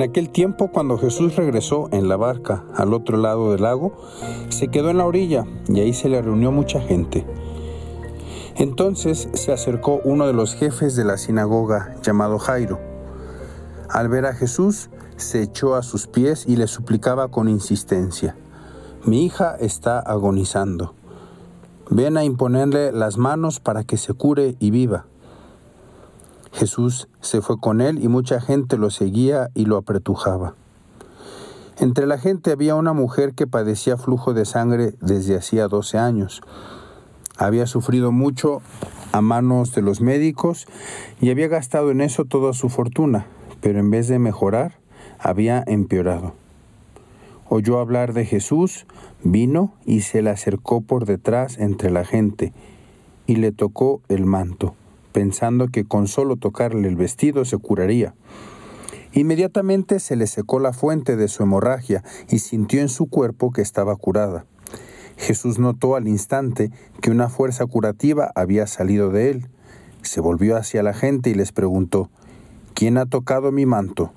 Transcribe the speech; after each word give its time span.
En 0.00 0.08
aquel 0.08 0.30
tiempo, 0.30 0.68
cuando 0.68 0.96
Jesús 0.96 1.36
regresó 1.36 1.90
en 1.92 2.08
la 2.08 2.16
barca 2.16 2.64
al 2.74 2.94
otro 2.94 3.18
lado 3.18 3.52
del 3.52 3.60
lago, 3.60 3.92
se 4.48 4.68
quedó 4.68 4.88
en 4.88 4.96
la 4.96 5.04
orilla 5.04 5.44
y 5.68 5.80
ahí 5.80 5.92
se 5.92 6.08
le 6.08 6.22
reunió 6.22 6.50
mucha 6.50 6.80
gente. 6.80 7.26
Entonces 8.56 9.28
se 9.34 9.52
acercó 9.52 10.00
uno 10.02 10.26
de 10.26 10.32
los 10.32 10.54
jefes 10.54 10.96
de 10.96 11.04
la 11.04 11.18
sinagoga, 11.18 11.96
llamado 12.02 12.38
Jairo. 12.38 12.80
Al 13.90 14.08
ver 14.08 14.24
a 14.24 14.32
Jesús, 14.32 14.88
se 15.18 15.42
echó 15.42 15.74
a 15.74 15.82
sus 15.82 16.06
pies 16.06 16.46
y 16.48 16.56
le 16.56 16.66
suplicaba 16.66 17.28
con 17.28 17.50
insistencia, 17.50 18.36
Mi 19.04 19.26
hija 19.26 19.54
está 19.60 19.98
agonizando. 19.98 20.94
Ven 21.90 22.16
a 22.16 22.24
imponerle 22.24 22.90
las 22.90 23.18
manos 23.18 23.60
para 23.60 23.84
que 23.84 23.98
se 23.98 24.14
cure 24.14 24.56
y 24.60 24.70
viva. 24.70 25.09
Jesús 26.60 27.08
se 27.22 27.40
fue 27.40 27.58
con 27.58 27.80
él 27.80 28.04
y 28.04 28.08
mucha 28.08 28.38
gente 28.38 28.76
lo 28.76 28.90
seguía 28.90 29.48
y 29.54 29.64
lo 29.64 29.78
apretujaba. 29.78 30.56
Entre 31.78 32.06
la 32.06 32.18
gente 32.18 32.52
había 32.52 32.74
una 32.74 32.92
mujer 32.92 33.32
que 33.32 33.46
padecía 33.46 33.96
flujo 33.96 34.34
de 34.34 34.44
sangre 34.44 34.92
desde 35.00 35.38
hacía 35.38 35.68
12 35.68 35.96
años. 35.96 36.42
Había 37.38 37.66
sufrido 37.66 38.12
mucho 38.12 38.60
a 39.10 39.22
manos 39.22 39.74
de 39.74 39.80
los 39.80 40.02
médicos 40.02 40.66
y 41.18 41.30
había 41.30 41.48
gastado 41.48 41.92
en 41.92 42.02
eso 42.02 42.26
toda 42.26 42.52
su 42.52 42.68
fortuna, 42.68 43.24
pero 43.62 43.78
en 43.78 43.90
vez 43.90 44.06
de 44.08 44.18
mejorar, 44.18 44.74
había 45.18 45.64
empeorado. 45.66 46.34
Oyó 47.48 47.78
hablar 47.78 48.12
de 48.12 48.26
Jesús, 48.26 48.84
vino 49.24 49.72
y 49.86 50.02
se 50.02 50.20
le 50.20 50.28
acercó 50.28 50.82
por 50.82 51.06
detrás 51.06 51.56
entre 51.56 51.90
la 51.90 52.04
gente 52.04 52.52
y 53.26 53.36
le 53.36 53.50
tocó 53.50 54.02
el 54.10 54.26
manto 54.26 54.74
pensando 55.12 55.68
que 55.68 55.84
con 55.84 56.06
solo 56.06 56.36
tocarle 56.36 56.88
el 56.88 56.96
vestido 56.96 57.44
se 57.44 57.58
curaría. 57.58 58.14
Inmediatamente 59.12 59.98
se 59.98 60.14
le 60.14 60.26
secó 60.26 60.60
la 60.60 60.72
fuente 60.72 61.16
de 61.16 61.26
su 61.26 61.42
hemorragia 61.42 62.04
y 62.28 62.38
sintió 62.38 62.80
en 62.80 62.88
su 62.88 63.06
cuerpo 63.06 63.50
que 63.50 63.62
estaba 63.62 63.96
curada. 63.96 64.44
Jesús 65.16 65.58
notó 65.58 65.96
al 65.96 66.06
instante 66.06 66.70
que 67.02 67.10
una 67.10 67.28
fuerza 67.28 67.66
curativa 67.66 68.30
había 68.34 68.66
salido 68.66 69.10
de 69.10 69.30
él. 69.30 69.48
Se 70.02 70.20
volvió 70.20 70.56
hacia 70.56 70.82
la 70.82 70.94
gente 70.94 71.28
y 71.28 71.34
les 71.34 71.52
preguntó, 71.52 72.08
¿quién 72.72 72.96
ha 72.96 73.06
tocado 73.06 73.52
mi 73.52 73.66
manto? 73.66 74.12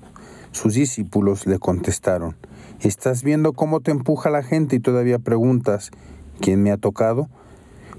Sus 0.52 0.74
discípulos 0.74 1.46
le 1.46 1.58
contestaron, 1.58 2.36
¿estás 2.80 3.24
viendo 3.24 3.52
cómo 3.52 3.80
te 3.80 3.90
empuja 3.90 4.30
la 4.30 4.44
gente 4.44 4.76
y 4.76 4.80
todavía 4.80 5.18
preguntas, 5.18 5.90
¿quién 6.40 6.62
me 6.62 6.70
ha 6.70 6.76
tocado? 6.76 7.28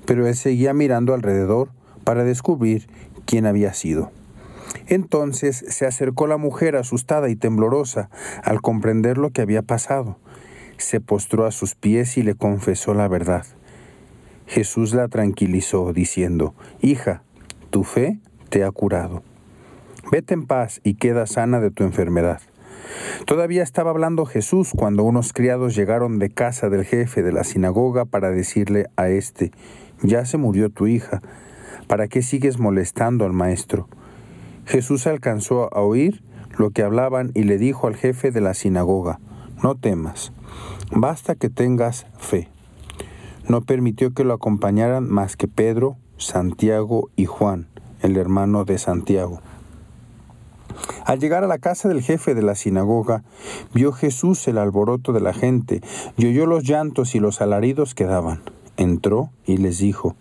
Pero 0.06 0.26
él 0.26 0.36
seguía 0.36 0.74
mirando 0.74 1.14
alrededor 1.14 1.70
para 2.06 2.24
descubrir 2.24 2.88
quién 3.26 3.46
había 3.46 3.74
sido. 3.74 4.12
Entonces 4.88 5.66
se 5.68 5.86
acercó 5.86 6.28
la 6.28 6.38
mujer 6.38 6.76
asustada 6.76 7.30
y 7.30 7.36
temblorosa 7.36 8.10
al 8.44 8.62
comprender 8.62 9.18
lo 9.18 9.32
que 9.32 9.42
había 9.42 9.62
pasado. 9.62 10.18
Se 10.78 11.02
postró 11.02 11.46
a 11.46 11.52
sus 11.52 11.76
pies 11.76 12.18
y 12.18 12.24
le 12.24 12.36
confesó 12.36 12.94
la 12.94 13.08
verdad. 13.08 13.46
Jesús 14.48 14.94
la 14.94 15.08
tranquilizó, 15.08 15.92
diciendo, 15.92 16.54
Hija, 16.82 17.24
tu 17.72 17.84
fe 17.84 18.20
te 18.50 18.64
ha 18.64 18.72
curado. 18.72 19.24
Vete 20.12 20.36
en 20.36 20.46
paz 20.46 20.82
y 20.84 20.96
queda 20.96 21.26
sana 21.26 21.60
de 21.60 21.72
tu 21.72 21.84
enfermedad. 21.84 22.42
Todavía 23.26 23.64
estaba 23.64 23.90
hablando 23.90 24.26
Jesús 24.26 24.72
cuando 24.76 25.04
unos 25.04 25.34
criados 25.34 25.76
llegaron 25.76 26.20
de 26.20 26.30
casa 26.30 26.70
del 26.70 26.86
jefe 26.86 27.24
de 27.24 27.32
la 27.32 27.44
sinagoga 27.44 28.06
para 28.06 28.30
decirle 28.30 28.88
a 28.96 29.10
éste, 29.10 29.52
Ya 30.04 30.26
se 30.26 30.38
murió 30.38 30.70
tu 30.70 30.86
hija 30.86 31.22
¿Para 31.88 32.08
qué 32.08 32.22
sigues 32.22 32.60
molestando 32.60 33.26
al 33.26 33.34
maestro? 33.34 33.88
Jesús 34.66 35.06
alcanzó 35.06 35.76
a 35.76 35.82
oír 35.82 36.24
lo 36.58 36.72
que 36.72 36.82
hablaban 36.82 37.32
y 37.34 37.44
le 37.44 37.58
dijo 37.58 37.88
al 37.88 37.96
jefe 37.96 38.32
de 38.32 38.42
la 38.42 38.54
sinagoga, 38.54 39.20
no 39.62 39.76
temas, 39.76 40.32
basta 40.92 41.36
que 41.36 41.50
tengas 41.50 42.08
fe. 42.18 42.50
No 43.48 43.62
permitió 43.62 44.14
que 44.14 44.24
lo 44.24 44.34
acompañaran 44.34 45.08
más 45.08 45.38
que 45.38 45.48
Pedro, 45.48 45.98
Santiago 46.18 47.10
y 47.16 47.26
Juan, 47.26 47.68
el 48.02 48.18
hermano 48.18 48.66
de 48.66 48.78
Santiago. 48.80 49.42
Al 51.06 51.20
llegar 51.20 51.44
a 51.44 51.48
la 51.48 51.60
casa 51.60 51.88
del 51.88 52.02
jefe 52.02 52.34
de 52.34 52.42
la 52.42 52.56
sinagoga, 52.56 53.24
vio 53.74 53.92
Jesús 53.92 54.48
el 54.48 54.58
alboroto 54.58 55.14
de 55.14 55.22
la 55.22 55.34
gente 55.34 55.82
y 56.18 56.26
oyó 56.26 56.48
los 56.48 56.64
llantos 56.64 57.14
y 57.14 57.20
los 57.20 57.42
alaridos 57.42 57.94
que 57.94 58.06
daban. 58.06 58.42
Entró 58.76 59.30
y 59.46 59.58
les 59.58 59.78
dijo, 59.78 60.16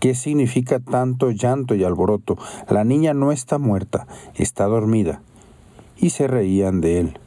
¿Qué 0.00 0.14
significa 0.14 0.80
tanto 0.80 1.30
llanto 1.30 1.74
y 1.74 1.84
alboroto? 1.84 2.38
La 2.70 2.84
niña 2.84 3.12
no 3.12 3.32
está 3.32 3.58
muerta, 3.58 4.06
está 4.34 4.64
dormida. 4.64 5.20
Y 5.98 6.08
se 6.08 6.26
reían 6.26 6.80
de 6.80 7.00
él. 7.00 7.18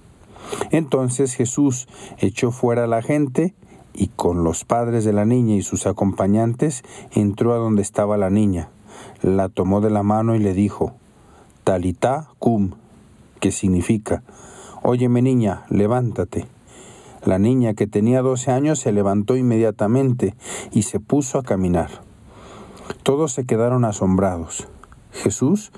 Entonces 0.71 1.35
Jesús 1.35 1.87
echó 2.17 2.51
fuera 2.51 2.85
a 2.85 2.87
la 2.87 3.03
gente 3.03 3.53
y 3.93 4.07
con 4.07 4.43
los 4.43 4.65
padres 4.65 5.05
de 5.05 5.13
la 5.13 5.23
niña 5.23 5.53
y 5.55 5.61
sus 5.61 5.85
acompañantes 5.85 6.83
entró 7.11 7.53
a 7.53 7.57
donde 7.57 7.83
estaba 7.83 8.17
la 8.17 8.31
niña. 8.31 8.69
La 9.21 9.49
tomó 9.49 9.79
de 9.79 9.91
la 9.91 10.01
mano 10.01 10.35
y 10.35 10.39
le 10.39 10.55
dijo, 10.55 10.93
Talita 11.63 12.29
cum, 12.39 12.71
que 13.39 13.51
significa, 13.51 14.23
Óyeme 14.81 15.21
niña, 15.21 15.63
levántate. 15.69 16.47
La 17.23 17.37
niña 17.37 17.75
que 17.75 17.85
tenía 17.85 18.23
doce 18.23 18.49
años 18.49 18.79
se 18.79 18.91
levantó 18.91 19.37
inmediatamente 19.37 20.35
y 20.71 20.81
se 20.81 20.99
puso 20.99 21.37
a 21.37 21.43
caminar. 21.43 22.01
Todos 23.03 23.33
se 23.33 23.45
quedaron 23.45 23.83
asombrados. 23.83 24.69
Jesús 25.11 25.73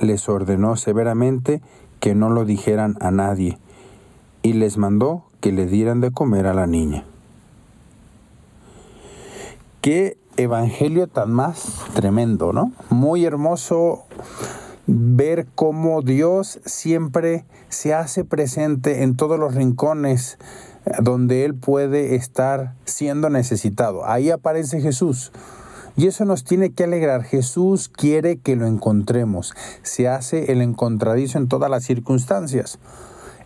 les 0.00 0.28
ordenó 0.28 0.76
severamente 0.76 1.60
que 1.98 2.14
no 2.14 2.30
lo 2.30 2.44
dijeran 2.44 2.96
a 3.00 3.10
nadie 3.10 3.58
y 4.42 4.52
les 4.52 4.78
mandó 4.78 5.24
que 5.40 5.50
le 5.50 5.66
dieran 5.66 6.00
de 6.00 6.12
comer 6.12 6.46
a 6.46 6.54
la 6.54 6.68
niña. 6.68 7.04
Qué 9.80 10.18
evangelio 10.36 11.08
tan 11.08 11.32
más 11.32 11.84
tremendo, 11.94 12.52
¿no? 12.52 12.72
Muy 12.90 13.24
hermoso 13.24 14.04
ver 14.86 15.48
cómo 15.56 16.02
Dios 16.02 16.60
siempre 16.64 17.44
se 17.68 17.92
hace 17.92 18.24
presente 18.24 19.02
en 19.02 19.16
todos 19.16 19.38
los 19.38 19.56
rincones 19.56 20.38
donde 21.00 21.44
Él 21.44 21.54
puede 21.54 22.14
estar 22.14 22.74
siendo 22.84 23.30
necesitado. 23.30 24.06
Ahí 24.06 24.30
aparece 24.30 24.80
Jesús 24.80 25.32
y 25.98 26.06
eso 26.06 26.24
nos 26.24 26.44
tiene 26.44 26.70
que 26.70 26.84
alegrar. 26.84 27.24
Jesús 27.24 27.88
quiere 27.88 28.38
que 28.38 28.54
lo 28.54 28.68
encontremos. 28.68 29.52
Se 29.82 30.06
hace 30.06 30.52
el 30.52 30.62
encontradizo 30.62 31.38
en 31.38 31.48
todas 31.48 31.68
las 31.68 31.82
circunstancias. 31.82 32.78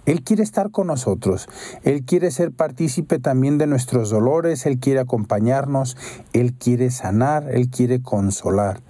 Él 0.05 0.23
quiere 0.23 0.43
estar 0.43 0.71
con 0.71 0.89
nosotros. 0.89 1.49
Él 1.83 2.05
quiere 2.05 2.31
ser 2.31 2.53
partícipe 2.53 3.19
también 3.19 3.57
de 3.57 3.67
nuestros 3.67 4.11
dolores. 4.11 4.67
Él 4.67 4.79
quiere 4.79 5.01
acompañarnos. 5.01 5.97
Él 6.35 6.53
quiere 6.53 6.91
sanar. 6.91 7.49
Él 7.51 7.71
quiere 7.71 8.03
consolar. 8.03 8.83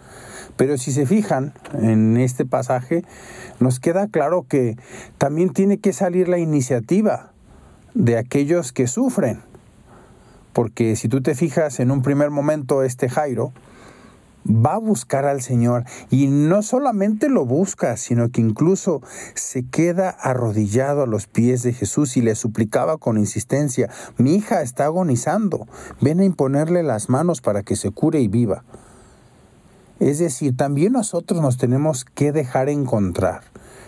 Pero 0.57 0.77
si 0.77 0.91
se 0.91 1.07
fijan 1.07 1.55
en 1.73 2.17
este 2.17 2.45
pasaje, 2.45 3.05
nos 3.61 3.79
queda 3.79 4.09
claro 4.09 4.45
que 4.49 4.77
también 5.19 5.51
tiene 5.51 5.79
que 5.79 5.93
salir 5.93 6.29
la 6.29 6.39
iniciativa 6.39 7.31
de 7.95 8.19
aquellos 8.19 8.73
que 8.73 8.89
sufren. 8.89 9.52
Porque 10.53 10.97
si 10.97 11.09
tú 11.09 11.23
te 11.23 11.35
fijas 11.35 11.81
en 11.81 11.91
un 11.91 12.03
primer 12.03 12.31
momento, 12.31 12.83
este 12.83 13.09
Jairo 13.09 13.53
va 14.47 14.75
a 14.75 14.79
buscar 14.79 15.25
al 15.25 15.41
Señor 15.41 15.85
y 16.11 16.27
no 16.27 16.63
solamente 16.63 17.29
lo 17.29 17.45
busca, 17.45 17.97
sino 17.97 18.31
que 18.31 18.41
incluso 18.41 19.01
se 19.35 19.65
queda 19.65 20.11
arrodillado 20.11 21.03
a 21.03 21.07
los 21.07 21.27
pies 21.27 21.63
de 21.63 21.73
Jesús 21.73 22.17
y 22.17 22.23
le 22.23 22.35
suplicaba 22.35 22.99
con 22.99 23.19
insistencia, 23.19 23.91
mi 24.19 24.35
hija 24.35 24.63
está 24.63 24.87
agonizando, 24.87 25.67
ven 26.01 26.21
a 26.21 26.25
imponerle 26.25 26.83
las 26.83 27.09
manos 27.09 27.41
para 27.41 27.63
que 27.63 27.77
se 27.77 27.91
cure 27.91 28.21
y 28.21 28.29
viva. 28.29 28.65
Es 30.01 30.19
decir, 30.19 30.57
también 30.57 30.95
nosotros 30.95 31.41
nos 31.41 31.59
tenemos 31.59 32.05
que 32.05 32.33
dejar 32.33 32.69
encontrar. 32.69 33.43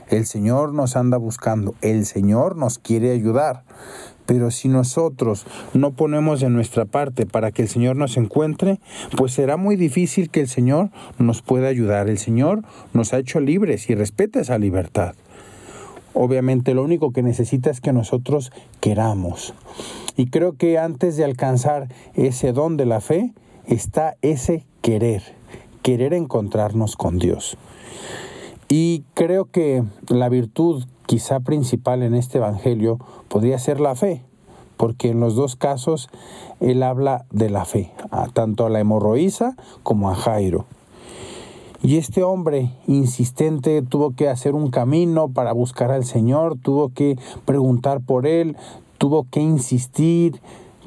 El 0.08 0.26
Señor 0.26 0.72
nos 0.72 0.96
anda 0.96 1.16
buscando, 1.16 1.74
el 1.80 2.06
Señor 2.06 2.56
nos 2.56 2.78
quiere 2.78 3.10
ayudar. 3.10 3.64
Pero 4.26 4.50
si 4.50 4.68
nosotros 4.68 5.46
no 5.74 5.92
ponemos 5.92 6.40
de 6.40 6.48
nuestra 6.48 6.84
parte 6.86 7.26
para 7.26 7.52
que 7.52 7.62
el 7.62 7.68
Señor 7.68 7.96
nos 7.96 8.16
encuentre, 8.16 8.80
pues 9.16 9.32
será 9.32 9.56
muy 9.56 9.76
difícil 9.76 10.30
que 10.30 10.40
el 10.40 10.48
Señor 10.48 10.90
nos 11.18 11.42
pueda 11.42 11.68
ayudar. 11.68 12.08
El 12.08 12.18
Señor 12.18 12.62
nos 12.92 13.12
ha 13.12 13.18
hecho 13.18 13.40
libres 13.40 13.90
y 13.90 13.94
respeta 13.94 14.40
esa 14.40 14.58
libertad. 14.58 15.14
Obviamente 16.14 16.74
lo 16.74 16.84
único 16.84 17.12
que 17.12 17.22
necesita 17.22 17.70
es 17.70 17.80
que 17.80 17.92
nosotros 17.92 18.52
queramos. 18.80 19.52
Y 20.16 20.26
creo 20.26 20.52
que 20.52 20.78
antes 20.78 21.16
de 21.16 21.24
alcanzar 21.24 21.88
ese 22.14 22.52
don 22.52 22.76
de 22.76 22.86
la 22.86 23.00
fe 23.00 23.34
está 23.66 24.16
ese 24.22 24.64
querer, 24.80 25.22
querer 25.82 26.14
encontrarnos 26.14 26.96
con 26.96 27.18
Dios. 27.18 27.56
Y 28.68 29.04
creo 29.14 29.46
que 29.46 29.82
la 30.08 30.28
virtud 30.28 30.84
quizá 31.06 31.40
principal 31.40 32.02
en 32.02 32.14
este 32.14 32.38
Evangelio 32.38 32.98
podría 33.28 33.58
ser 33.58 33.80
la 33.80 33.94
fe, 33.94 34.22
porque 34.76 35.10
en 35.10 35.20
los 35.20 35.36
dos 35.36 35.56
casos 35.56 36.08
él 36.60 36.82
habla 36.82 37.26
de 37.30 37.50
la 37.50 37.64
fe, 37.64 37.92
tanto 38.32 38.66
a 38.66 38.70
la 38.70 38.80
hemorroísa 38.80 39.56
como 39.82 40.10
a 40.10 40.14
Jairo. 40.14 40.66
Y 41.82 41.98
este 41.98 42.22
hombre 42.22 42.70
insistente 42.86 43.82
tuvo 43.82 44.12
que 44.12 44.30
hacer 44.30 44.54
un 44.54 44.70
camino 44.70 45.28
para 45.28 45.52
buscar 45.52 45.90
al 45.90 46.06
Señor, 46.06 46.56
tuvo 46.56 46.88
que 46.88 47.18
preguntar 47.44 48.00
por 48.00 48.26
él, 48.26 48.56
tuvo 48.96 49.26
que 49.30 49.40
insistir, 49.40 50.40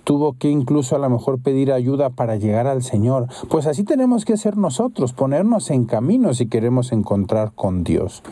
tuvo 0.08 0.34
que 0.34 0.50
incluso 0.50 0.96
a 0.96 1.00
lo 1.00 1.10
mejor 1.10 1.38
pedir 1.40 1.72
ayuda 1.72 2.10
para 2.10 2.38
llegar 2.38 2.66
al 2.66 2.82
Señor. 2.82 3.28
Pues 3.50 3.68
así 3.68 3.84
tenemos 3.84 4.26
que 4.26 4.38
ser 4.38 4.56
nosotros, 4.56 5.14
ponernos 5.14 5.70
en 5.70 5.84
camino 5.84 6.34
si 6.34 6.48
queremos 6.48 6.92
encontrar 6.94 7.52
con 7.54 7.84
Dios. 7.84 8.24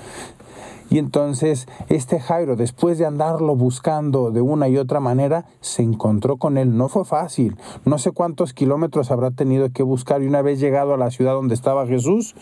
Y 0.90 1.00
entonces 1.00 1.68
este 1.90 2.20
Jairo, 2.20 2.56
después 2.56 2.98
de 2.98 3.06
andarlo 3.06 3.56
buscando 3.56 4.32
de 4.32 4.42
una 4.42 4.70
y 4.70 4.78
otra 4.78 5.00
manera, 5.00 5.46
se 5.60 5.82
encontró 5.82 6.38
con 6.38 6.58
él. 6.58 6.78
No 6.78 6.90
fue 6.90 7.06
fácil. 7.06 7.58
No 7.86 7.98
sé 7.98 8.12
cuántos 8.12 8.54
kilómetros 8.54 9.12
habrá 9.12 9.32
tenido 9.32 9.70
que 9.72 9.84
buscar. 9.84 10.22
Y 10.22 10.28
una 10.28 10.42
vez 10.42 10.60
llegado 10.60 10.94
a 10.94 10.98
la 10.98 11.10
ciudad 11.10 11.34
donde 11.34 11.56
estaba 11.56 11.88
Jesús, 11.88 12.36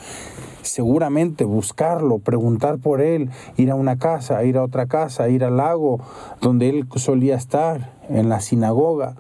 seguramente 0.62 1.46
buscarlo, 1.46 2.20
preguntar 2.20 2.80
por 2.80 3.02
él, 3.02 3.30
ir 3.58 3.72
a 3.72 3.76
una 3.76 3.98
casa, 3.98 4.44
ir 4.44 4.58
a 4.58 4.64
otra 4.64 4.88
casa, 4.88 5.30
ir 5.30 5.44
al 5.44 5.58
lago 5.58 6.00
donde 6.42 6.70
él 6.70 6.88
solía 6.96 7.36
estar, 7.36 7.94
en 8.10 8.30
la 8.30 8.42
sinagoga. 8.42 9.16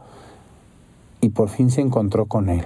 Y 1.21 1.29
por 1.29 1.49
fin 1.49 1.71
se 1.71 1.81
encontró 1.81 2.25
con 2.25 2.49
él. 2.49 2.65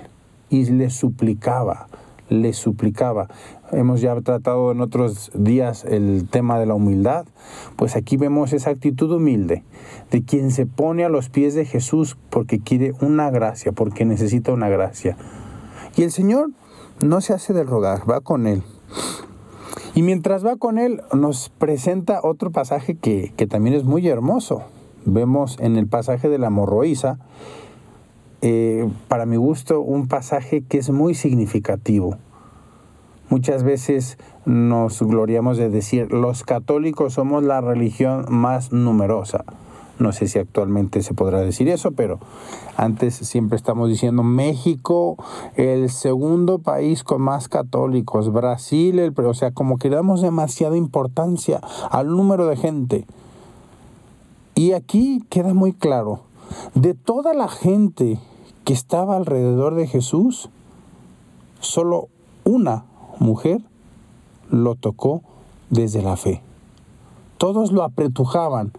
Y 0.50 0.66
le 0.66 0.90
suplicaba, 0.90 1.88
le 2.30 2.54
suplicaba. 2.54 3.28
Hemos 3.72 4.00
ya 4.00 4.16
tratado 4.22 4.72
en 4.72 4.80
otros 4.80 5.30
días 5.34 5.84
el 5.84 6.28
tema 6.30 6.58
de 6.58 6.66
la 6.66 6.74
humildad, 6.74 7.26
pues 7.76 7.98
aquí 7.98 8.16
vemos 8.16 8.54
esa 8.54 8.70
actitud 8.70 9.12
humilde 9.12 9.64
de 10.10 10.24
quien 10.24 10.52
se 10.52 10.66
pone 10.66 11.04
a 11.04 11.10
los 11.10 11.28
pies 11.30 11.54
de 11.54 11.66
Jesús 11.66 12.18
porque 12.30 12.60
quiere 12.60 12.94
una 13.02 13.30
gracia, 13.30 13.74
porque 13.74 14.06
necesita 14.06 14.54
una 14.54 14.70
gracia. 14.70 15.18
Y 15.98 16.04
el 16.04 16.12
Señor 16.12 16.52
no 17.06 17.20
se 17.20 17.34
hace 17.34 17.54
del 17.54 17.68
rogar, 17.68 18.10
va 18.10 18.22
con 18.22 18.48
él. 18.48 18.64
Y 19.96 20.02
mientras 20.02 20.46
va 20.46 20.56
con 20.56 20.78
él, 20.78 21.02
nos 21.12 21.50
presenta 21.50 22.22
otro 22.24 22.52
pasaje 22.52 22.96
que, 22.96 23.34
que 23.36 23.48
también 23.48 23.76
es 23.76 23.84
muy 23.84 24.08
hermoso. 24.08 24.64
Vemos 25.04 25.58
en 25.60 25.76
el 25.76 25.88
pasaje 25.88 26.30
de 26.30 26.38
la 26.38 26.50
morroíza, 26.50 27.20
eh, 28.42 28.88
para 29.08 29.26
mi 29.26 29.36
gusto, 29.36 29.82
un 29.82 30.08
pasaje 30.08 30.62
que 30.62 30.78
es 30.78 30.90
muy 30.90 31.16
significativo. 31.16 32.18
Muchas 33.30 33.64
veces 33.64 34.18
nos 34.46 35.02
gloriamos 35.02 35.58
de 35.58 35.70
decir, 35.70 36.14
los 36.14 36.44
católicos 36.44 37.14
somos 37.14 37.44
la 37.44 37.60
religión 37.60 38.26
más 38.30 38.72
numerosa. 38.72 39.44
No 40.00 40.14
sé 40.14 40.28
si 40.28 40.40
actualmente 40.40 41.02
se 41.02 41.14
podrá 41.14 41.42
decir 41.42 41.68
eso, 41.68 41.92
pero 41.92 42.20
antes 42.78 43.16
siempre 43.16 43.58
estamos 43.58 43.90
diciendo 43.90 44.24
México, 44.24 45.18
el 45.56 45.90
segundo 45.90 46.60
país 46.60 47.04
con 47.04 47.22
más 47.22 47.50
católicos, 47.50 48.32
Brasil, 48.32 49.00
el, 49.00 49.14
o 49.18 49.34
sea, 49.34 49.52
como 49.52 49.78
que 49.78 49.90
damos 49.90 50.22
demasiada 50.22 50.78
importancia 50.78 51.60
al 51.90 52.08
número 52.08 52.46
de 52.46 52.56
gente. 52.56 53.06
Y 54.56 54.72
aquí 54.72 55.22
queda 55.30 55.54
muy 55.54 55.74
claro, 55.74 56.22
de 56.76 56.94
toda 56.94 57.34
la 57.34 57.50
gente 57.50 58.20
que 58.64 58.74
estaba 58.74 59.18
alrededor 59.18 59.76
de 59.76 59.88
Jesús, 59.88 60.50
solo 61.60 62.08
una 62.46 62.86
mujer 63.20 63.62
lo 64.50 64.76
tocó 64.76 65.22
desde 65.70 66.02
la 66.02 66.18
fe. 66.18 66.42
Todos 67.38 67.72
lo 67.72 67.84
apretujaban. 67.84 68.72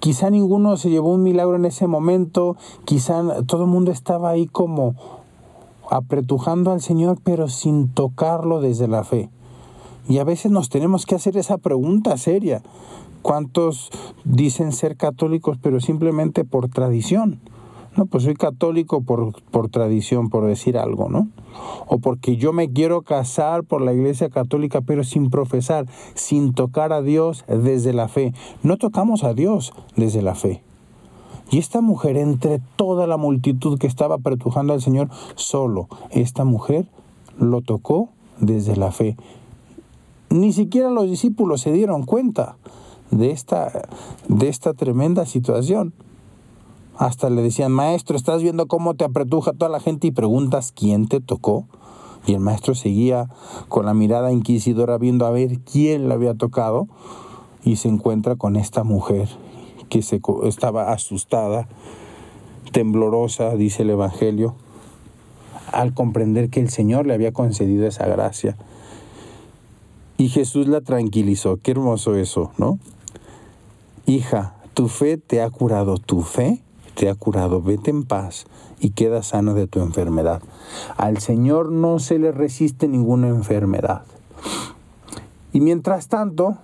Quizá 0.00 0.30
ninguno 0.30 0.76
se 0.76 0.90
llevó 0.90 1.14
un 1.14 1.22
milagro 1.22 1.56
en 1.56 1.64
ese 1.64 1.86
momento, 1.86 2.56
quizá 2.84 3.42
todo 3.46 3.64
el 3.64 3.70
mundo 3.70 3.92
estaba 3.92 4.30
ahí 4.30 4.46
como 4.46 4.96
apretujando 5.90 6.72
al 6.72 6.80
Señor, 6.80 7.18
pero 7.22 7.48
sin 7.48 7.88
tocarlo 7.88 8.60
desde 8.60 8.88
la 8.88 9.04
fe. 9.04 9.30
Y 10.08 10.18
a 10.18 10.24
veces 10.24 10.50
nos 10.50 10.68
tenemos 10.68 11.06
que 11.06 11.14
hacer 11.14 11.36
esa 11.36 11.58
pregunta 11.58 12.16
seria. 12.16 12.62
¿Cuántos 13.22 13.90
dicen 14.24 14.72
ser 14.72 14.96
católicos 14.96 15.56
pero 15.62 15.80
simplemente 15.80 16.44
por 16.44 16.68
tradición? 16.68 17.38
No, 17.96 18.06
pues 18.06 18.24
soy 18.24 18.34
católico 18.34 19.02
por, 19.02 19.42
por 19.50 19.68
tradición, 19.68 20.30
por 20.30 20.46
decir 20.46 20.78
algo, 20.78 21.10
¿no? 21.10 21.28
O 21.86 21.98
porque 21.98 22.36
yo 22.36 22.52
me 22.52 22.72
quiero 22.72 23.02
casar 23.02 23.64
por 23.64 23.82
la 23.82 23.92
iglesia 23.92 24.30
católica, 24.30 24.80
pero 24.80 25.04
sin 25.04 25.28
profesar, 25.28 25.86
sin 26.14 26.54
tocar 26.54 26.92
a 26.92 27.02
Dios 27.02 27.44
desde 27.48 27.92
la 27.92 28.08
fe. 28.08 28.32
No 28.62 28.78
tocamos 28.78 29.24
a 29.24 29.34
Dios 29.34 29.74
desde 29.94 30.22
la 30.22 30.34
fe. 30.34 30.62
Y 31.50 31.58
esta 31.58 31.82
mujer, 31.82 32.16
entre 32.16 32.60
toda 32.76 33.06
la 33.06 33.18
multitud 33.18 33.78
que 33.78 33.86
estaba 33.86 34.14
apretujando 34.14 34.72
al 34.72 34.80
Señor, 34.80 35.10
solo 35.34 35.86
esta 36.10 36.44
mujer 36.44 36.86
lo 37.38 37.60
tocó 37.60 38.08
desde 38.40 38.74
la 38.74 38.90
fe. 38.90 39.16
Ni 40.30 40.54
siquiera 40.54 40.88
los 40.88 41.10
discípulos 41.10 41.60
se 41.60 41.72
dieron 41.72 42.04
cuenta 42.04 42.56
de 43.10 43.32
esta, 43.32 43.86
de 44.28 44.48
esta 44.48 44.72
tremenda 44.72 45.26
situación. 45.26 45.92
Hasta 47.02 47.30
le 47.30 47.42
decían, 47.42 47.72
maestro, 47.72 48.16
¿estás 48.16 48.44
viendo 48.44 48.68
cómo 48.68 48.94
te 48.94 49.04
apretuja 49.04 49.52
toda 49.52 49.68
la 49.68 49.80
gente 49.80 50.06
y 50.06 50.12
preguntas 50.12 50.70
quién 50.70 51.08
te 51.08 51.18
tocó? 51.18 51.66
Y 52.28 52.34
el 52.34 52.38
maestro 52.38 52.76
seguía 52.76 53.28
con 53.68 53.86
la 53.86 53.92
mirada 53.92 54.30
inquisidora 54.30 54.98
viendo 54.98 55.26
a 55.26 55.32
ver 55.32 55.58
quién 55.58 56.06
le 56.06 56.14
había 56.14 56.34
tocado 56.34 56.86
y 57.64 57.74
se 57.74 57.88
encuentra 57.88 58.36
con 58.36 58.54
esta 58.54 58.84
mujer 58.84 59.28
que 59.88 60.02
se, 60.02 60.20
estaba 60.44 60.92
asustada, 60.92 61.66
temblorosa, 62.70 63.56
dice 63.56 63.82
el 63.82 63.90
Evangelio, 63.90 64.54
al 65.72 65.94
comprender 65.94 66.50
que 66.50 66.60
el 66.60 66.70
Señor 66.70 67.08
le 67.08 67.14
había 67.14 67.32
concedido 67.32 67.84
esa 67.84 68.06
gracia. 68.06 68.56
Y 70.18 70.28
Jesús 70.28 70.68
la 70.68 70.82
tranquilizó. 70.82 71.58
Qué 71.60 71.72
hermoso 71.72 72.14
eso, 72.14 72.52
¿no? 72.58 72.78
Hija, 74.06 74.54
tu 74.72 74.86
fe 74.86 75.16
te 75.16 75.42
ha 75.42 75.50
curado. 75.50 75.98
Tu 75.98 76.22
fe 76.22 76.62
te 76.94 77.08
ha 77.08 77.14
curado, 77.14 77.62
vete 77.62 77.90
en 77.90 78.04
paz 78.04 78.46
y 78.80 78.90
queda 78.90 79.22
sano 79.22 79.54
de 79.54 79.66
tu 79.66 79.80
enfermedad. 79.80 80.42
Al 80.96 81.18
Señor 81.18 81.70
no 81.70 81.98
se 81.98 82.18
le 82.18 82.32
resiste 82.32 82.88
ninguna 82.88 83.28
enfermedad. 83.28 84.02
Y 85.52 85.60
mientras 85.60 86.08
tanto, 86.08 86.56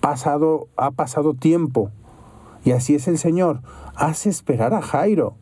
pasado, 0.00 0.68
ha 0.76 0.90
pasado 0.92 1.34
tiempo, 1.34 1.90
y 2.64 2.72
así 2.72 2.94
es 2.94 3.08
el 3.08 3.18
Señor, 3.18 3.60
hace 3.94 4.28
esperar 4.28 4.74
a 4.74 4.82
Jairo 4.82 5.34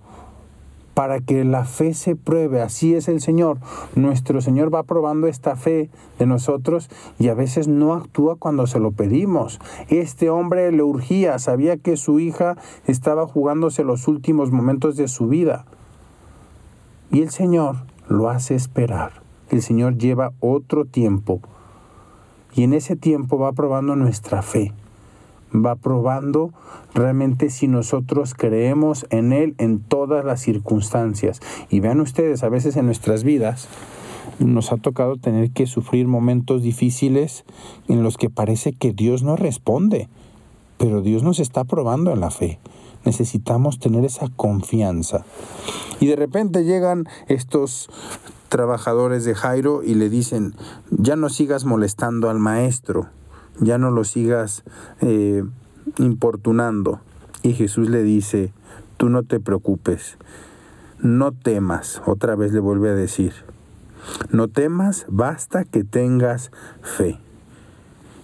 para 0.95 1.21
que 1.21 1.45
la 1.45 1.65
fe 1.65 1.93
se 1.93 2.17
pruebe. 2.17 2.63
Así 2.63 2.95
es 2.95 3.09
el 3.09 3.21
Señor. 3.21 3.59
Nuestro 3.95 4.41
Señor 4.41 4.73
va 4.73 4.85
probando 4.85 5.27
esta 5.27 5.57
fe 5.57 5.91
de 6.19 6.27
nosotros 6.27 6.89
y 7.19 7.29
a 7.29 7.35
veces 7.35 7.69
no 7.69 7.95
actúa 7.95 8.37
cuando 8.37 8.67
se 8.67 8.79
lo 8.79 8.93
pedimos. 8.93 9.61
Este 9.89 10.31
hombre 10.31 10.71
le 10.73 10.83
urgía, 10.83 11.39
sabía 11.39 11.77
que 11.77 11.97
su 11.97 12.21
hija 12.21 12.57
estaba 12.87 13.27
jugándose 13.27 13.85
los 13.85 14.09
últimos 14.09 14.51
momentos 14.51 14.97
de 14.97 15.09
su 15.09 15.27
vida. 15.27 15.67
Y 17.11 17.23
el 17.23 17.31
Señor 17.31 17.77
lo 18.09 18.31
hace 18.31 18.55
esperar. 18.55 19.23
El 19.51 19.63
Señor 19.63 19.99
lleva 19.99 20.33
otro 20.41 20.85
tiempo. 20.85 21.41
Y 22.55 22.63
en 22.63 22.73
ese 22.73 22.95
tiempo 22.97 23.39
va 23.39 23.53
probando 23.53 23.97
nuestra 23.97 24.41
fe 24.43 24.73
va 25.55 25.77
probando 25.77 26.53
realmente 26.95 27.51
si 27.51 27.69
nosotros 27.69 28.35
creemos 28.35 29.07
en 29.11 29.33
Él 29.33 29.55
en 29.59 29.81
todas 29.81 30.25
las 30.25 30.41
circunstancias. 30.41 31.41
Y 31.71 31.81
vean 31.81 32.01
ustedes, 32.01 32.43
a 32.43 32.49
veces 32.49 32.77
en 32.77 32.87
nuestras 32.87 33.25
vidas 33.25 33.69
nos 34.39 34.73
ha 34.73 34.77
tocado 34.77 35.17
tener 35.17 35.51
que 35.51 35.67
sufrir 35.67 36.09
momentos 36.09 36.63
difíciles 36.63 37.45
en 37.89 38.03
los 38.03 38.17
que 38.17 38.31
parece 38.31 38.73
que 38.73 38.93
Dios 38.93 39.23
no 39.23 39.37
responde, 39.37 40.09
pero 40.77 41.03
Dios 41.03 41.23
nos 41.23 41.39
está 41.39 41.65
probando 41.65 42.13
en 42.13 42.21
la 42.21 42.31
fe. 42.31 42.59
Necesitamos 43.05 43.79
tener 43.79 44.05
esa 44.05 44.29
confianza. 44.35 45.25
Y 46.01 46.07
de 46.07 46.17
repente 46.17 46.65
llegan 46.65 47.07
estos 47.29 47.91
trabajadores 48.49 49.25
de 49.25 49.35
Jairo 49.35 49.83
y 49.83 49.95
le 49.95 50.09
dicen, 50.09 50.55
ya 50.91 51.17
no 51.17 51.29
sigas 51.29 51.65
molestando 51.65 52.31
al 52.31 52.39
maestro 52.39 53.09
ya 53.61 53.79
no 53.79 53.91
lo 53.91 54.05
sigas 54.05 54.65
eh, 55.01 55.45
importunando. 55.99 57.01
Y 57.43 57.53
Jesús 57.53 57.91
le 57.91 58.03
dice, 58.03 58.53
tú 58.97 59.09
no 59.09 59.23
te 59.23 59.41
preocupes, 59.41 60.17
no 60.99 61.33
temas, 61.33 62.03
otra 62.07 62.37
vez 62.37 62.53
le 62.53 62.61
vuelve 62.61 62.91
a 62.91 62.95
decir, 62.95 63.33
no 64.31 64.49
temas, 64.49 65.05
basta 65.09 65.65
que 65.65 65.85
tengas 65.85 66.51
fe. 66.83 67.19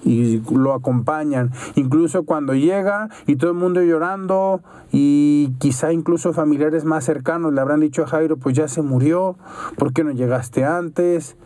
Y 0.02 0.40
lo 0.50 0.72
acompañan, 0.72 1.50
incluso 1.74 2.22
cuando 2.22 2.54
llega 2.54 3.10
y 3.26 3.36
todo 3.36 3.50
el 3.50 3.58
mundo 3.58 3.82
llorando 3.82 4.62
y 4.90 5.52
quizá 5.58 5.92
incluso 5.92 6.32
familiares 6.32 6.86
más 6.86 7.04
cercanos 7.04 7.52
le 7.52 7.60
habrán 7.60 7.80
dicho 7.80 8.04
a 8.04 8.06
Jairo, 8.06 8.38
pues 8.38 8.56
ya 8.56 8.66
se 8.66 8.80
murió, 8.80 9.36
¿por 9.76 9.92
qué 9.92 10.02
no 10.02 10.12
llegaste 10.12 10.64
antes? 10.64 11.36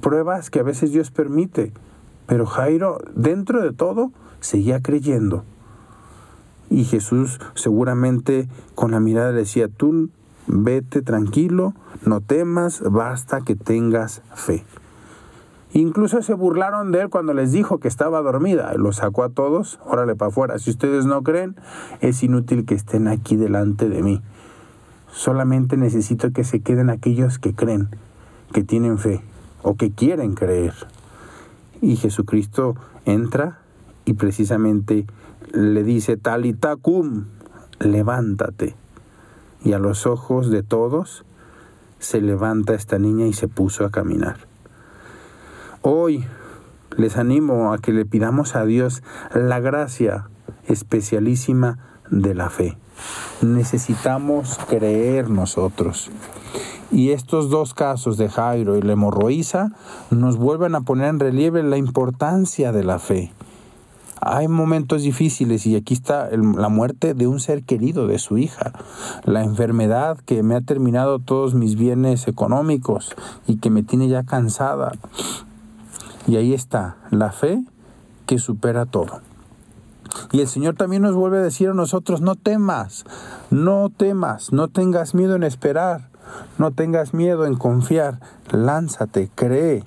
Pruebas 0.00 0.50
que 0.50 0.58
a 0.58 0.64
veces 0.64 0.90
Dios 0.90 1.12
permite 1.12 1.72
pero 2.30 2.46
Jairo, 2.46 3.00
dentro 3.16 3.60
de 3.60 3.72
todo, 3.72 4.12
seguía 4.38 4.80
creyendo. 4.80 5.42
Y 6.68 6.84
Jesús 6.84 7.40
seguramente 7.54 8.48
con 8.76 8.92
la 8.92 9.00
mirada 9.00 9.32
le 9.32 9.38
decía, 9.38 9.66
tú 9.66 10.10
vete 10.46 11.02
tranquilo, 11.02 11.74
no 12.06 12.20
temas, 12.20 12.84
basta 12.88 13.40
que 13.40 13.56
tengas 13.56 14.22
fe. 14.32 14.64
Incluso 15.72 16.22
se 16.22 16.34
burlaron 16.34 16.92
de 16.92 17.00
él 17.00 17.08
cuando 17.08 17.34
les 17.34 17.50
dijo 17.50 17.80
que 17.80 17.88
estaba 17.88 18.22
dormida. 18.22 18.74
Los 18.76 18.98
sacó 18.98 19.24
a 19.24 19.30
todos, 19.30 19.80
órale 19.84 20.14
para 20.14 20.28
afuera. 20.28 20.60
Si 20.60 20.70
ustedes 20.70 21.06
no 21.06 21.24
creen, 21.24 21.56
es 22.00 22.22
inútil 22.22 22.64
que 22.64 22.76
estén 22.76 23.08
aquí 23.08 23.34
delante 23.34 23.88
de 23.88 24.04
mí. 24.04 24.22
Solamente 25.10 25.76
necesito 25.76 26.30
que 26.30 26.44
se 26.44 26.60
queden 26.60 26.90
aquellos 26.90 27.40
que 27.40 27.56
creen, 27.56 27.88
que 28.52 28.62
tienen 28.62 28.98
fe 28.98 29.20
o 29.64 29.74
que 29.74 29.90
quieren 29.90 30.34
creer. 30.34 30.74
Y 31.82 31.96
Jesucristo 31.96 32.76
entra 33.04 33.58
y 34.04 34.14
precisamente 34.14 35.06
le 35.52 35.82
dice, 35.82 36.16
talitacum, 36.16 37.26
levántate. 37.78 38.74
Y 39.64 39.72
a 39.72 39.78
los 39.78 40.06
ojos 40.06 40.50
de 40.50 40.62
todos 40.62 41.24
se 41.98 42.20
levanta 42.20 42.74
esta 42.74 42.98
niña 42.98 43.26
y 43.26 43.32
se 43.32 43.48
puso 43.48 43.84
a 43.84 43.90
caminar. 43.90 44.36
Hoy 45.82 46.24
les 46.96 47.16
animo 47.16 47.72
a 47.72 47.78
que 47.78 47.92
le 47.92 48.04
pidamos 48.04 48.56
a 48.56 48.64
Dios 48.64 49.02
la 49.34 49.60
gracia 49.60 50.28
especialísima 50.66 51.78
de 52.10 52.34
la 52.34 52.50
fe. 52.50 52.76
Necesitamos 53.42 54.58
creer 54.68 55.30
nosotros. 55.30 56.10
Y 56.90 57.10
estos 57.10 57.50
dos 57.50 57.72
casos 57.72 58.16
de 58.16 58.28
Jairo 58.28 58.76
y 58.76 58.82
la 58.82 58.92
hemorroísa 58.92 59.72
nos 60.10 60.36
vuelven 60.36 60.74
a 60.74 60.80
poner 60.80 61.08
en 61.08 61.20
relieve 61.20 61.62
la 61.62 61.76
importancia 61.76 62.72
de 62.72 62.84
la 62.84 62.98
fe. 62.98 63.32
Hay 64.22 64.48
momentos 64.48 65.02
difíciles 65.02 65.66
y 65.66 65.76
aquí 65.76 65.94
está 65.94 66.28
la 66.36 66.68
muerte 66.68 67.14
de 67.14 67.26
un 67.26 67.40
ser 67.40 67.62
querido, 67.62 68.06
de 68.06 68.18
su 68.18 68.36
hija, 68.36 68.72
la 69.24 69.42
enfermedad 69.44 70.18
que 70.18 70.42
me 70.42 70.54
ha 70.54 70.60
terminado 70.60 71.20
todos 71.20 71.54
mis 71.54 71.74
bienes 71.74 72.28
económicos 72.28 73.14
y 73.46 73.56
que 73.56 73.70
me 73.70 73.82
tiene 73.82 74.08
ya 74.08 74.24
cansada. 74.24 74.92
Y 76.26 76.36
ahí 76.36 76.52
está, 76.52 76.96
la 77.10 77.32
fe 77.32 77.64
que 78.26 78.38
supera 78.38 78.84
todo. 78.84 79.22
Y 80.32 80.40
el 80.40 80.48
Señor 80.48 80.74
también 80.74 81.02
nos 81.02 81.14
vuelve 81.14 81.38
a 81.38 81.42
decir 81.42 81.70
a 81.70 81.74
nosotros, 81.74 82.20
no 82.20 82.34
temas, 82.34 83.04
no 83.50 83.88
temas, 83.88 84.52
no 84.52 84.68
tengas 84.68 85.14
miedo 85.14 85.34
en 85.34 85.44
esperar, 85.44 86.09
no 86.58 86.70
tengas 86.70 87.14
miedo 87.14 87.46
en 87.46 87.56
confiar, 87.56 88.20
lánzate, 88.50 89.30
cree. 89.34 89.84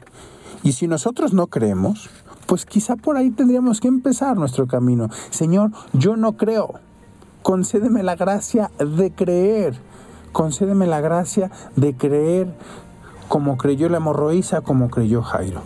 Y 0.63 0.73
si 0.73 0.87
nosotros 0.87 1.33
no 1.33 1.47
creemos, 1.47 2.09
pues 2.45 2.65
quizá 2.65 2.95
por 2.95 3.17
ahí 3.17 3.31
tendríamos 3.31 3.79
que 3.79 3.87
empezar 3.87 4.37
nuestro 4.37 4.67
camino. 4.67 5.09
Señor, 5.29 5.71
yo 5.93 6.15
no 6.15 6.33
creo, 6.33 6.75
concédeme 7.41 8.03
la 8.03 8.15
gracia 8.15 8.71
de 8.79 9.11
creer, 9.11 9.75
concédeme 10.31 10.87
la 10.87 11.01
gracia 11.01 11.51
de 11.75 11.95
creer 11.95 12.53
como 13.27 13.57
creyó 13.57 13.89
la 13.89 13.97
hemorroísa, 13.97 14.61
como 14.61 14.89
creyó 14.89 15.23
Jairo. 15.23 15.61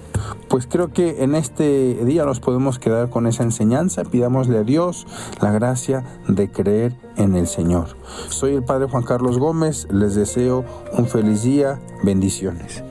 Pues 0.58 0.66
creo 0.66 0.92
que 0.92 1.24
en 1.24 1.36
este 1.36 2.04
día 2.04 2.26
nos 2.26 2.40
podemos 2.40 2.80
quedar 2.80 3.12
con 3.12 3.28
esa 3.28 3.44
enseñanza. 3.44 4.04
Pidámosle 4.04 4.58
a 4.58 4.64
Dios 4.64 5.06
la 5.40 5.52
gracia 5.52 6.04
de 6.28 6.50
creer 6.50 6.96
en 7.16 7.36
el 7.36 7.46
Señor. 7.46 7.90
Soy 8.30 8.56
el 8.56 8.64
Padre 8.64 8.88
Juan 8.90 9.04
Carlos 9.04 9.38
Gómez. 9.38 9.88
Les 9.92 10.16
deseo 10.16 10.66
un 10.94 11.06
feliz 11.06 11.44
día. 11.44 11.80
Bendiciones. 12.02 12.84